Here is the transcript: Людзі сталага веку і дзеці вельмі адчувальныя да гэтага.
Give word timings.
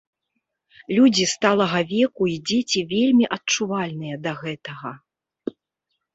Людзі 0.99 1.25
сталага 1.33 1.81
веку 1.91 2.23
і 2.31 2.33
дзеці 2.47 2.81
вельмі 2.95 3.25
адчувальныя 3.37 4.15
да 4.27 4.31
гэтага. 4.43 4.91